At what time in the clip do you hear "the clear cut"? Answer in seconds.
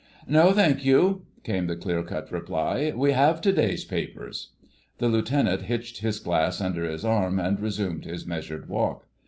1.67-2.31